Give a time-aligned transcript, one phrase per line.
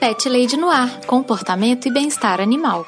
[0.00, 2.86] Pet Lady no ar, comportamento e bem-estar animal.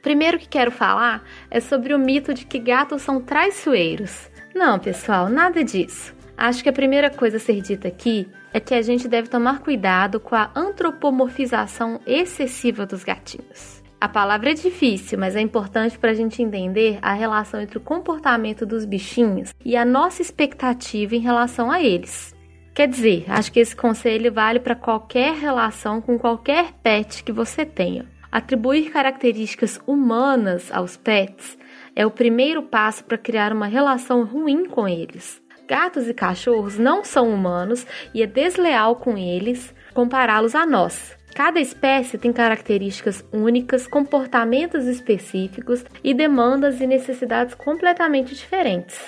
[0.06, 4.30] Primeiro que quero falar é sobre o mito de que gatos são traiçoeiros.
[4.54, 6.14] Não, pessoal, nada disso.
[6.36, 9.58] Acho que a primeira coisa a ser dita aqui é que a gente deve tomar
[9.58, 13.82] cuidado com a antropomorfização excessiva dos gatinhos.
[14.00, 17.80] A palavra é difícil, mas é importante para a gente entender a relação entre o
[17.80, 22.32] comportamento dos bichinhos e a nossa expectativa em relação a eles.
[22.72, 27.66] Quer dizer, acho que esse conselho vale para qualquer relação com qualquer pet que você
[27.66, 28.06] tenha.
[28.30, 31.56] Atribuir características humanas aos pets
[31.94, 35.40] é o primeiro passo para criar uma relação ruim com eles.
[35.68, 41.16] Gatos e cachorros não são humanos e é desleal com eles compará-los a nós.
[41.34, 48.98] Cada espécie tem características únicas, comportamentos específicos e demandas e necessidades completamente diferentes.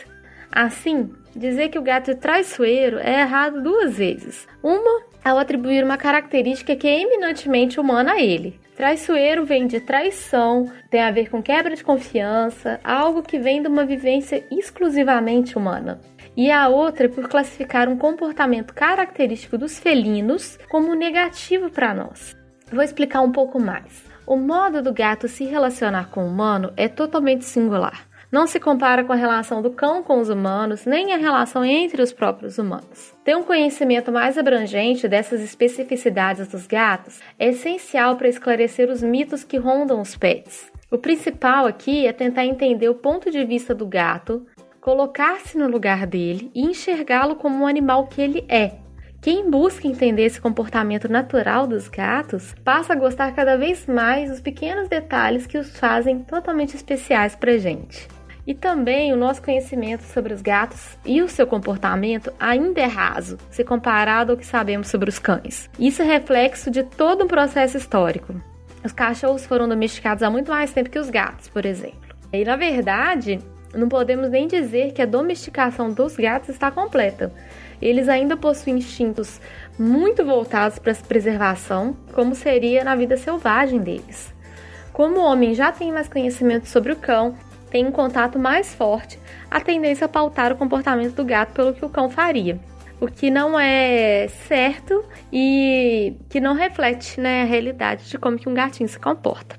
[0.59, 4.45] Assim, dizer que o gato é traiçoeiro é errado duas vezes.
[4.61, 8.59] Uma, ao atribuir uma característica que é eminentemente humana a ele.
[8.75, 13.69] Traiçoeiro vem de traição, tem a ver com quebra de confiança, algo que vem de
[13.69, 16.01] uma vivência exclusivamente humana.
[16.36, 22.36] E a outra é por classificar um comportamento característico dos felinos como negativo para nós.
[22.73, 24.03] Vou explicar um pouco mais.
[24.27, 29.02] O modo do gato se relacionar com o humano é totalmente singular não se compara
[29.02, 33.14] com a relação do cão com os humanos, nem a relação entre os próprios humanos.
[33.24, 39.44] Ter um conhecimento mais abrangente dessas especificidades dos gatos é essencial para esclarecer os mitos
[39.44, 40.70] que rondam os pets.
[40.90, 44.46] O principal aqui é tentar entender o ponto de vista do gato,
[44.80, 48.72] colocar-se no lugar dele e enxergá-lo como um animal que ele é,
[49.20, 54.40] quem busca entender esse comportamento natural dos gatos passa a gostar cada vez mais dos
[54.40, 58.06] pequenos detalhes que os fazem totalmente especiais para gente.
[58.48, 63.36] E também o nosso conhecimento sobre os gatos e o seu comportamento ainda é raso,
[63.51, 65.69] se comparado ao que sabemos sobre os cães.
[65.79, 68.35] Isso é reflexo de todo um processo histórico.
[68.83, 72.17] Os cachorros foram domesticados há muito mais tempo que os gatos, por exemplo.
[72.33, 73.39] E na verdade,
[73.75, 77.30] não podemos nem dizer que a domesticação dos gatos está completa.
[77.83, 79.42] Eles ainda possuem instintos
[79.79, 84.33] muito voltados para a preservação, como seria na vida selvagem deles.
[84.91, 87.36] Como o homem já tem mais conhecimento sobre o cão,
[87.70, 89.18] tem um contato mais forte,
[89.51, 92.58] a tendência a pautar o comportamento do gato pelo que o cão faria.
[93.01, 98.48] O que não é certo e que não reflete né, a realidade de como que
[98.48, 99.56] um gatinho se comporta.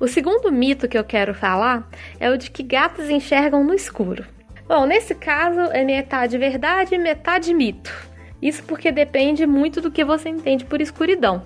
[0.00, 1.88] O segundo mito que eu quero falar
[2.18, 4.26] é o de que gatos enxergam no escuro.
[4.66, 7.92] Bom, nesse caso é metade verdade e metade mito.
[8.40, 11.42] Isso porque depende muito do que você entende por escuridão.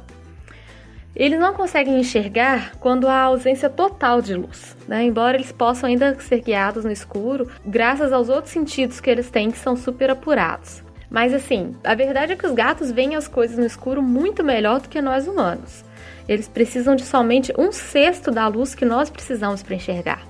[1.16, 5.04] Eles não conseguem enxergar quando há ausência total de luz, né?
[5.04, 9.50] embora eles possam ainda ser guiados no escuro, graças aos outros sentidos que eles têm
[9.50, 10.82] que são super apurados.
[11.08, 14.80] Mas assim, a verdade é que os gatos veem as coisas no escuro muito melhor
[14.80, 15.84] do que nós humanos.
[16.28, 20.22] Eles precisam de somente um sexto da luz que nós precisamos para enxergar.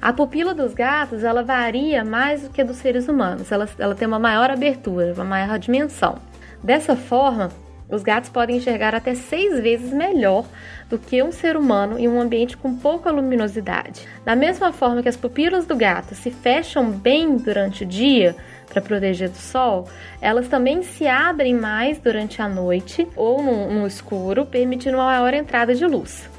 [0.00, 3.52] A pupila dos gatos ela varia mais do que a dos seres humanos.
[3.52, 6.16] Ela, ela tem uma maior abertura, uma maior dimensão.
[6.62, 7.50] Dessa forma,
[7.92, 10.46] os gatos podem enxergar até seis vezes melhor
[10.88, 14.08] do que um ser humano em um ambiente com pouca luminosidade.
[14.24, 18.34] Da mesma forma que as pupilas do gato se fecham bem durante o dia
[18.66, 19.86] para proteger do sol,
[20.22, 25.34] elas também se abrem mais durante a noite ou no, no escuro, permitindo uma maior
[25.34, 26.30] entrada de luz.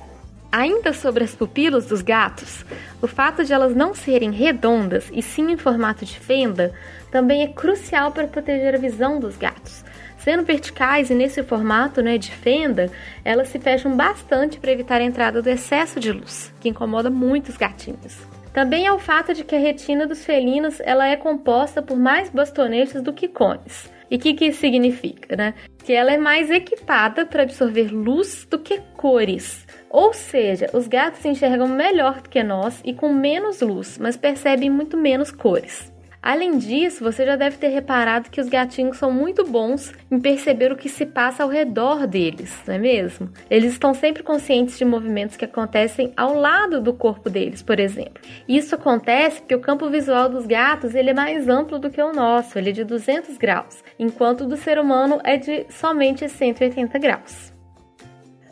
[0.52, 2.66] Ainda sobre as pupilas dos gatos,
[3.02, 6.74] o fato de elas não serem redondas e sim em formato de fenda
[7.12, 9.84] também é crucial para proteger a visão dos gatos
[10.24, 12.90] Sendo verticais e nesse formato né, de fenda,
[13.26, 17.50] elas se fecham bastante para evitar a entrada do excesso de luz, que incomoda muito
[17.50, 18.26] os gatinhos.
[18.54, 22.30] Também é o fato de que a retina dos felinos ela é composta por mais
[22.30, 23.92] bastonetes do que cones.
[24.10, 25.36] E o que, que isso significa?
[25.36, 25.56] Né?
[25.84, 29.68] Que ela é mais equipada para absorver luz do que cores.
[29.90, 34.70] Ou seja, os gatos enxergam melhor do que nós e com menos luz, mas percebem
[34.70, 35.93] muito menos cores.
[36.24, 40.72] Além disso, você já deve ter reparado que os gatinhos são muito bons em perceber
[40.72, 43.30] o que se passa ao redor deles, não é mesmo?
[43.50, 48.24] Eles estão sempre conscientes de movimentos que acontecem ao lado do corpo deles, por exemplo.
[48.48, 52.14] Isso acontece porque o campo visual dos gatos ele é mais amplo do que o
[52.14, 57.00] nosso, ele é de 200 graus, enquanto o do ser humano é de somente 180
[57.00, 57.52] graus.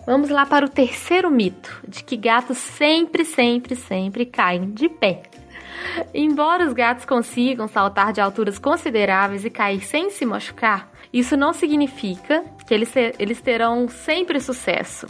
[0.06, 5.22] Vamos lá para o terceiro mito, de que gatos sempre, sempre, sempre caem de pé.
[6.14, 11.54] Embora os gatos consigam saltar de alturas consideráveis e cair sem se machucar, isso não
[11.54, 15.08] significa que eles, eles terão sempre sucesso.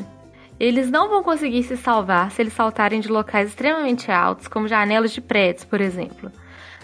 [0.60, 5.12] Eles não vão conseguir se salvar se eles saltarem de locais extremamente altos, como janelas
[5.12, 6.32] de prédios, por exemplo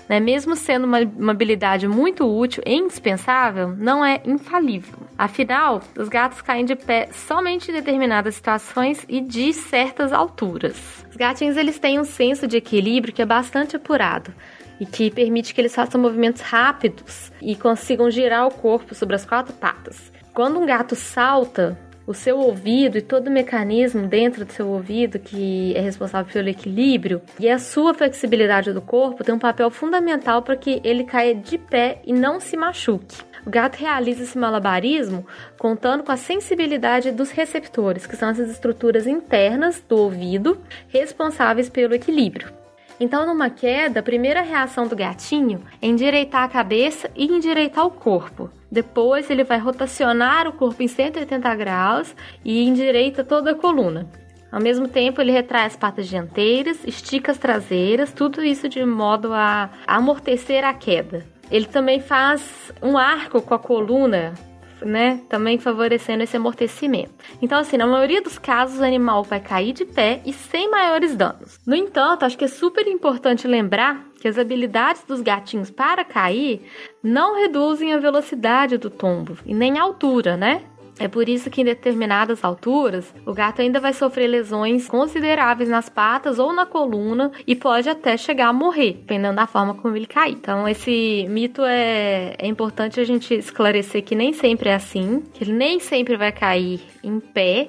[0.09, 4.99] né, mesmo sendo uma, uma habilidade muito útil e indispensável, não é infalível.
[5.17, 11.05] Afinal, os gatos caem de pé somente em determinadas situações e de certas alturas.
[11.09, 14.33] Os gatinhos eles têm um senso de equilíbrio que é bastante apurado
[14.79, 19.25] e que permite que eles façam movimentos rápidos e consigam girar o corpo sobre as
[19.25, 20.11] quatro patas.
[20.33, 21.77] Quando um gato salta,
[22.07, 26.47] o seu ouvido e todo o mecanismo dentro do seu ouvido que é responsável pelo
[26.47, 31.35] equilíbrio e a sua flexibilidade do corpo tem um papel fundamental para que ele caia
[31.35, 33.17] de pé e não se machuque.
[33.45, 35.25] O gato realiza esse malabarismo
[35.57, 40.57] contando com a sensibilidade dos receptores, que são essas estruturas internas do ouvido
[40.89, 42.66] responsáveis pelo equilíbrio.
[42.99, 47.91] Então, numa queda, a primeira reação do gatinho é endireitar a cabeça e endireitar o
[47.91, 48.49] corpo.
[48.71, 54.09] Depois, ele vai rotacionar o corpo em 180 graus e endireita toda a coluna.
[54.51, 59.31] Ao mesmo tempo, ele retrai as patas dianteiras, estica as traseiras, tudo isso de modo
[59.33, 61.25] a amortecer a queda.
[61.51, 64.33] Ele também faz um arco com a coluna
[64.81, 67.13] né, também favorecendo esse amortecimento.
[67.41, 71.15] Então, assim, na maioria dos casos, o animal vai cair de pé e sem maiores
[71.15, 71.59] danos.
[71.65, 76.61] No entanto, acho que é super importante lembrar que as habilidades dos gatinhos para cair
[77.03, 80.63] não reduzem a velocidade do tombo e nem a altura, né?
[80.99, 85.89] É por isso que em determinadas alturas o gato ainda vai sofrer lesões consideráveis nas
[85.89, 90.07] patas ou na coluna e pode até chegar a morrer, dependendo da forma como ele
[90.07, 90.33] cair.
[90.33, 95.43] Então, esse mito é, é importante a gente esclarecer que nem sempre é assim, que
[95.43, 97.67] ele nem sempre vai cair em pé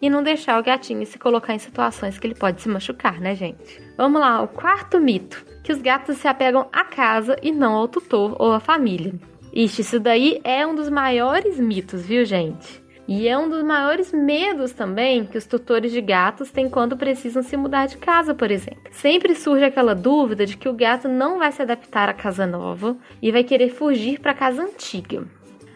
[0.00, 3.34] e não deixar o gatinho se colocar em situações que ele pode se machucar, né,
[3.34, 3.80] gente?
[3.96, 7.88] Vamos lá, o quarto mito: que os gatos se apegam à casa e não ao
[7.88, 9.14] tutor ou à família.
[9.58, 12.80] Ixi, isso daí é um dos maiores mitos, viu, gente?
[13.08, 17.42] E é um dos maiores medos também que os tutores de gatos têm quando precisam
[17.42, 18.84] se mudar de casa, por exemplo.
[18.92, 22.96] Sempre surge aquela dúvida de que o gato não vai se adaptar à casa nova
[23.20, 25.26] e vai querer fugir para a casa antiga.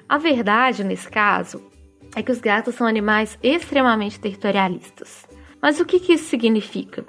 [0.08, 1.60] A verdade, nesse caso,
[2.14, 5.26] é que os gatos são animais extremamente territorialistas.
[5.60, 7.04] Mas o que, que isso significa?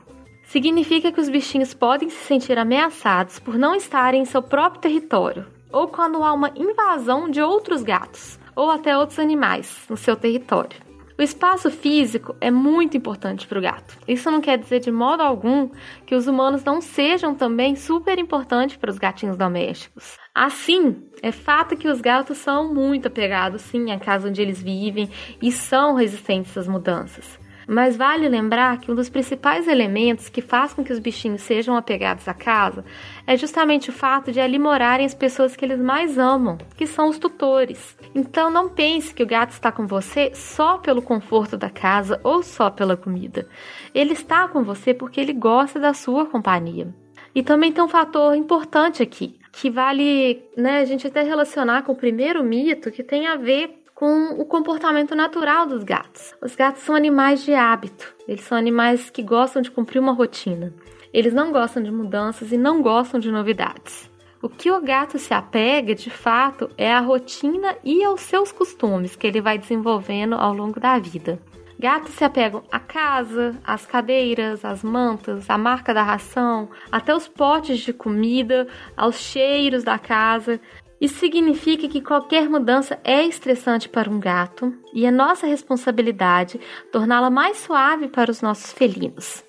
[0.46, 5.53] Significa que os bichinhos podem se sentir ameaçados por não estarem em seu próprio território
[5.74, 10.94] ou quando há uma invasão de outros gatos ou até outros animais no seu território.
[11.18, 13.98] O espaço físico é muito importante para o gato.
[14.08, 15.70] Isso não quer dizer de modo algum
[16.08, 20.18] que os humanos não sejam também super importantes para os gatinhos domésticos.
[20.34, 25.08] Assim, é fato que os gatos são muito apegados sim à casa onde eles vivem
[25.40, 27.43] e são resistentes às mudanças.
[27.68, 31.76] Mas vale lembrar que um dos principais elementos que faz com que os bichinhos sejam
[31.76, 32.84] apegados à casa
[33.26, 37.10] é justamente o fato de ali morarem as pessoas que eles mais amam, que são
[37.10, 37.98] os tutores.
[38.14, 42.44] Então não pense que o gato está com você só pelo conforto da casa ou
[42.44, 43.48] só pela comida.
[43.94, 46.94] Ele está com você porque ele gosta da sua companhia.
[47.36, 51.94] E também tem um fator importante aqui, que vale né, a gente até relacionar com
[51.94, 56.36] o primeiro mito, que tem a ver com o comportamento natural dos gatos.
[56.42, 60.74] Os gatos são animais de hábito, eles são animais que gostam de cumprir uma rotina.
[61.14, 64.12] Eles não gostam de mudanças e não gostam de novidades.
[64.42, 69.16] O que o gato se apega, de fato, é a rotina e aos seus costumes
[69.16, 71.40] que ele vai desenvolvendo ao longo da vida.
[71.80, 77.28] Gatos se apegam à casa, às cadeiras, às mantas, à marca da ração, até os
[77.28, 78.68] potes de comida,
[78.98, 80.60] aos cheiros da casa.
[81.04, 86.62] Isso significa que qualquer mudança é estressante para um gato e é nossa responsabilidade
[86.94, 89.44] torná-la mais suave para os nossos felinos.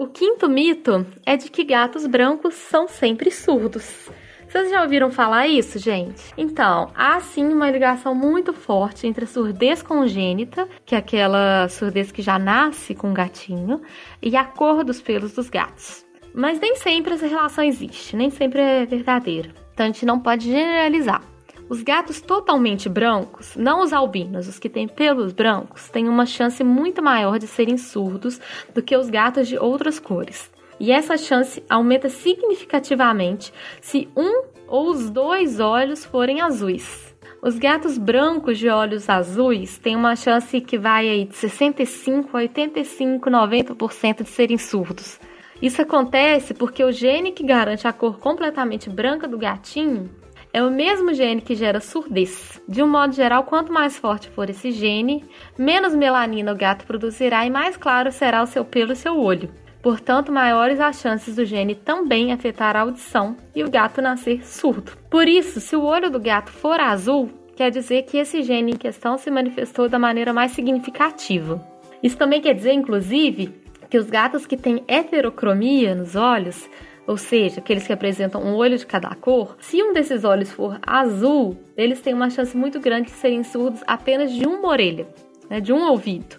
[0.00, 4.10] O quinto mito é de que gatos brancos são sempre surdos.
[4.48, 6.34] Vocês já ouviram falar isso, gente?
[6.36, 12.10] Então, há sim uma ligação muito forte entre a surdez congênita, que é aquela surdez
[12.10, 13.80] que já nasce com o gatinho,
[14.20, 16.04] e a cor dos pelos dos gatos.
[16.34, 19.65] Mas nem sempre essa relação existe, nem sempre é verdadeira.
[19.76, 21.22] Então a gente não pode generalizar.
[21.68, 26.64] Os gatos totalmente brancos, não os albinos, os que têm pelos brancos, têm uma chance
[26.64, 28.40] muito maior de serem surdos
[28.72, 30.50] do que os gatos de outras cores.
[30.80, 33.52] E essa chance aumenta significativamente
[33.82, 37.14] se um ou os dois olhos forem azuis.
[37.42, 42.40] Os gatos brancos de olhos azuis têm uma chance que vai aí de 65 a
[42.40, 45.20] 85, 90% de serem surdos.
[45.60, 50.10] Isso acontece porque o gene que garante a cor completamente branca do gatinho
[50.52, 52.60] é o mesmo gene que gera surdez.
[52.68, 55.24] De um modo geral, quanto mais forte for esse gene,
[55.58, 59.50] menos melanina o gato produzirá e mais claro será o seu pelo e seu olho.
[59.82, 64.92] Portanto, maiores as chances do gene também afetar a audição e o gato nascer surdo.
[65.10, 68.76] Por isso, se o olho do gato for azul, quer dizer que esse gene em
[68.76, 71.64] questão se manifestou da maneira mais significativa.
[72.02, 73.54] Isso também quer dizer, inclusive,
[73.88, 76.68] que os gatos que têm heterocromia nos olhos,
[77.06, 80.78] ou seja, aqueles que apresentam um olho de cada cor, se um desses olhos for
[80.86, 85.06] azul, eles têm uma chance muito grande de serem surdos apenas de uma orelha,
[85.48, 86.36] né, de um ouvido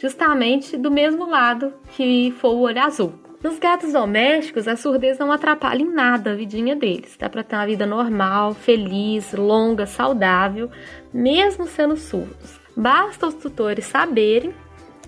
[0.00, 3.12] justamente do mesmo lado que for o olho azul.
[3.42, 7.16] Nos gatos domésticos, a surdez não atrapalha em nada a vidinha deles.
[7.18, 10.70] Dá para ter uma vida normal, feliz, longa, saudável,
[11.12, 12.60] mesmo sendo surdos.
[12.76, 14.54] Basta os tutores saberem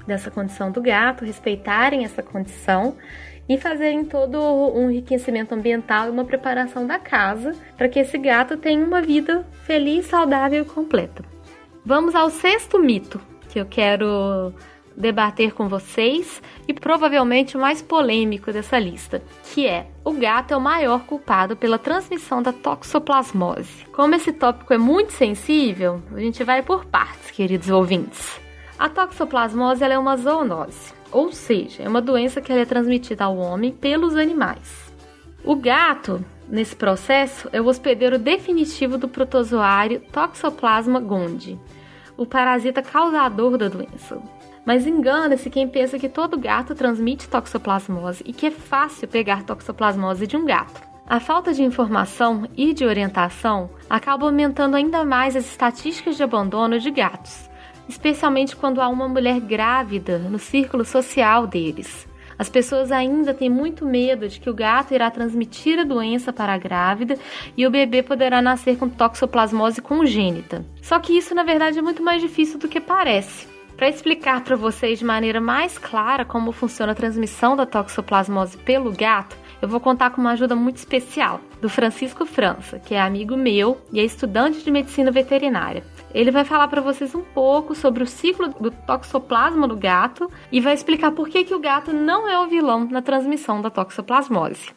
[0.06, 2.97] dessa condição do gato, respeitarem essa condição
[3.49, 8.56] e fazerem todo um enriquecimento ambiental e uma preparação da casa para que esse gato
[8.56, 11.25] tenha uma vida feliz, saudável e completa.
[11.85, 14.54] Vamos ao sexto mito que eu quero
[14.97, 20.56] debater com vocês e provavelmente o mais polêmico dessa lista, que é o gato é
[20.56, 23.87] o maior culpado pela transmissão da toxoplasmose.
[23.92, 28.40] Como esse tópico é muito sensível, a gente vai por partes, queridos ouvintes.
[28.82, 33.70] A toxoplasmose é uma zoonose, ou seja, é uma doença que é transmitida ao homem
[33.70, 34.92] pelos animais.
[35.44, 41.60] O gato, nesse processo, é o hospedeiro definitivo do protozoário Toxoplasma gondii,
[42.16, 44.20] o parasita causador da doença.
[44.66, 50.26] Mas engana-se quem pensa que todo gato transmite toxoplasmose e que é fácil pegar toxoplasmose
[50.26, 50.82] de um gato.
[51.06, 56.80] A falta de informação e de orientação acaba aumentando ainda mais as estatísticas de abandono
[56.80, 57.48] de gatos,
[57.88, 62.06] especialmente quando há uma mulher grávida no círculo social deles.
[62.38, 66.54] As pessoas ainda têm muito medo de que o gato irá transmitir a doença para
[66.54, 67.16] a grávida
[67.56, 70.64] e o bebê poderá nascer com toxoplasmose congênita.
[70.80, 73.46] Só que isso, na verdade, é muito mais difícil do que parece.
[73.76, 78.92] Para explicar para vocês de maneira mais clara como funciona a transmissão da toxoplasmose pelo
[78.92, 83.36] gato, eu vou contar com uma ajuda muito especial do Francisco França, que é amigo
[83.36, 85.84] meu e é estudante de medicina veterinária.
[86.14, 90.61] Ele vai falar para vocês um pouco sobre o ciclo do toxoplasma do gato e
[90.61, 94.71] vai explicar por que, que o gato não é o vilão na transmissão da toxoplasmose.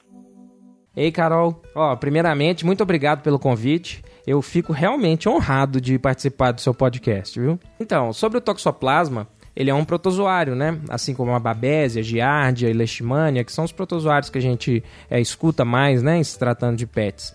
[0.95, 1.61] Ei, Carol.
[1.75, 7.39] Ó, primeiramente, muito obrigado pelo convite eu fico realmente honrado de participar do seu podcast,
[7.39, 7.59] viu?
[7.79, 10.79] Então, sobre o toxoplasma, ele é um protozoário, né?
[10.89, 14.83] Assim como a babésia, a giardia e leishmania, que são os protozoários que a gente
[15.09, 17.33] é, escuta mais, né, se tratando de pets.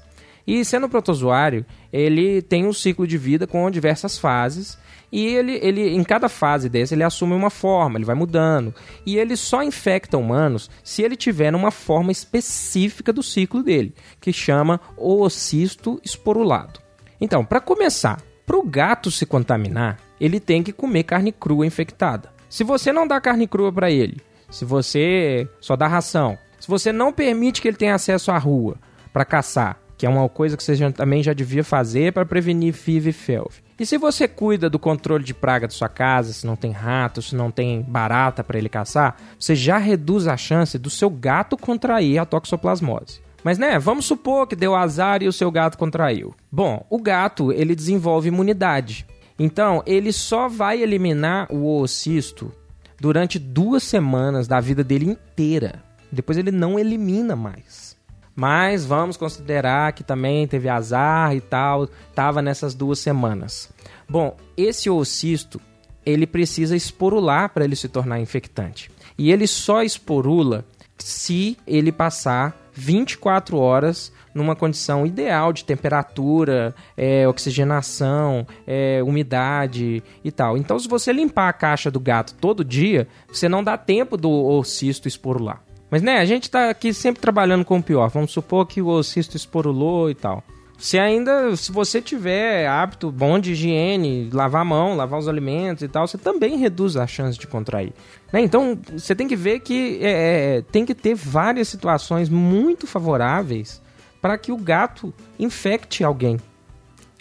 [0.50, 4.76] E sendo protozoário, ele tem um ciclo de vida com diversas fases
[5.12, 8.74] e ele, ele, em cada fase desse, ele assume uma forma, ele vai mudando.
[9.06, 14.32] E ele só infecta humanos se ele tiver uma forma específica do ciclo dele, que
[14.32, 16.80] chama oocisto esporulado.
[17.20, 22.28] Então, para começar, para o gato se contaminar, ele tem que comer carne crua infectada.
[22.48, 26.90] Se você não dá carne crua para ele, se você só dá ração, se você
[26.90, 28.78] não permite que ele tenha acesso à rua
[29.12, 32.72] para caçar, que é uma coisa que você já, também já devia fazer para prevenir
[32.72, 33.50] FIV e FeLV.
[33.78, 37.20] E se você cuida do controle de praga da sua casa, se não tem rato,
[37.20, 41.54] se não tem barata para ele caçar, você já reduz a chance do seu gato
[41.54, 43.20] contrair a toxoplasmose.
[43.44, 46.34] Mas né, vamos supor que deu azar e o seu gato contraiu.
[46.50, 49.06] Bom, o gato, ele desenvolve imunidade.
[49.38, 52.50] Então, ele só vai eliminar o oocisto
[52.98, 55.84] durante duas semanas da vida dele inteira.
[56.10, 57.99] Depois ele não elimina mais.
[58.34, 63.70] Mas vamos considerar que também teve azar e tal, tava nessas duas semanas.
[64.08, 65.60] Bom, esse oocisto,
[66.04, 68.90] ele precisa esporular para ele se tornar infectante.
[69.18, 70.64] E ele só esporula
[70.98, 80.30] se ele passar 24 horas numa condição ideal de temperatura, é, oxigenação, é, umidade e
[80.30, 80.56] tal.
[80.56, 84.30] Então, se você limpar a caixa do gato todo dia, você não dá tempo do
[84.30, 85.62] oocisto esporular.
[85.90, 88.08] Mas, né, a gente tá aqui sempre trabalhando com o pior.
[88.08, 90.44] Vamos supor que o oocisto esporulou e tal.
[90.78, 95.82] Se ainda, se você tiver hábito bom de higiene, lavar a mão, lavar os alimentos
[95.82, 97.92] e tal, você também reduz a chance de contrair.
[98.32, 98.40] Né?
[98.40, 103.82] Então, você tem que ver que é, é tem que ter várias situações muito favoráveis
[104.22, 106.38] para que o gato infecte alguém.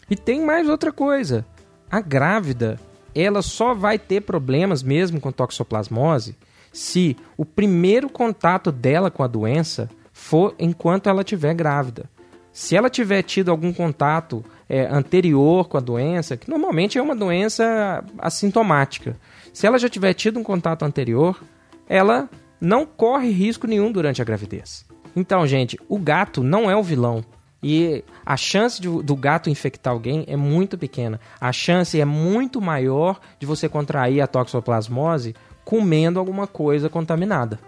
[0.09, 1.45] E tem mais outra coisa.
[1.91, 2.79] A grávida,
[3.13, 6.37] ela só vai ter problemas mesmo com toxoplasmose
[6.71, 12.09] se o primeiro contato dela com a doença for enquanto ela estiver grávida.
[12.51, 17.15] Se ela tiver tido algum contato é, anterior com a doença, que normalmente é uma
[17.15, 19.15] doença assintomática,
[19.53, 21.41] se ela já tiver tido um contato anterior,
[21.87, 24.85] ela não corre risco nenhum durante a gravidez.
[25.15, 27.23] Então, gente, o gato não é o vilão.
[27.61, 31.19] E a chance de, do gato infectar alguém é muito pequena.
[31.41, 35.35] A chance é muito maior de você contrair a toxoplasmose
[35.69, 37.59] comendo alguma coisa contaminada.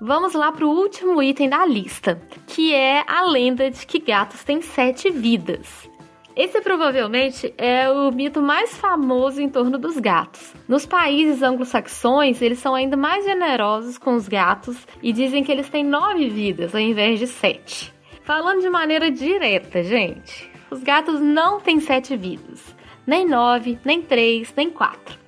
[0.00, 4.42] Vamos lá para o último item da lista, que é a lenda de que gatos
[4.42, 5.88] têm sete vidas.
[6.34, 10.52] Esse provavelmente é o mito mais famoso em torno dos gatos.
[10.66, 15.68] Nos países anglo-saxões, eles são ainda mais generosos com os gatos e dizem que eles
[15.68, 17.94] têm nove vidas ao invés de sete.
[18.24, 22.74] Falando de maneira direta, gente, os gatos não têm sete vidas,
[23.06, 25.18] nem nove, nem três, nem quatro.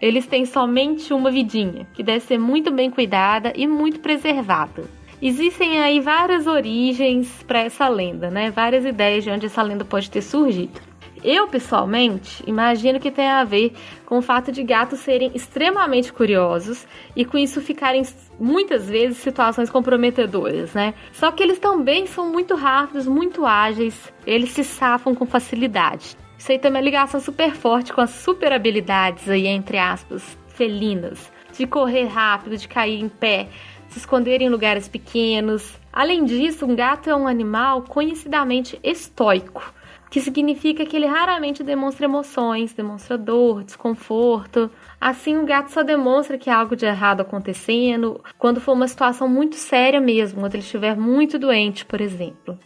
[0.00, 4.84] Eles têm somente uma vidinha, que deve ser muito bem cuidada e muito preservada.
[5.20, 8.50] Existem aí várias origens para essa lenda, né?
[8.50, 10.80] Várias ideias de onde essa lenda pode ter surgido.
[11.22, 13.74] Eu, pessoalmente, imagino que tem a ver
[14.06, 18.02] com o fato de gatos serem extremamente curiosos e com isso ficarem
[18.38, 20.94] muitas vezes situações comprometedoras, né?
[21.12, 26.16] Só que eles também são muito rápidos, muito ágeis, eles se safam com facilidade.
[26.40, 31.30] Isso aí tem uma ligação super forte com as super habilidades aí, entre aspas, felinas,
[31.52, 33.46] de correr rápido, de cair em pé,
[33.90, 35.78] se esconder em lugares pequenos.
[35.92, 39.70] Além disso, um gato é um animal conhecidamente estoico,
[40.10, 44.70] que significa que ele raramente demonstra emoções, demonstra dor, desconforto.
[44.98, 49.28] Assim, o gato só demonstra que há algo de errado acontecendo quando for uma situação
[49.28, 52.58] muito séria mesmo, quando ele estiver muito doente, por exemplo.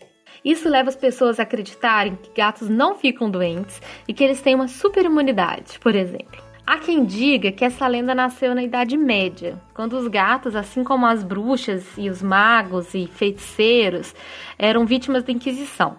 [0.44, 4.54] Isso leva as pessoas a acreditarem que gatos não ficam doentes e que eles têm
[4.54, 6.44] uma super imunidade, por exemplo.
[6.66, 11.06] Há quem diga que essa lenda nasceu na Idade Média, quando os gatos, assim como
[11.06, 14.14] as bruxas e os magos e feiticeiros,
[14.58, 15.96] eram vítimas da Inquisição.